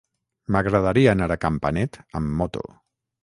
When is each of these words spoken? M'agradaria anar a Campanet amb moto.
M'agradaria 0.53 1.11
anar 1.17 1.27
a 1.35 1.37
Campanet 1.45 1.99
amb 2.21 2.35
moto. 2.43 2.65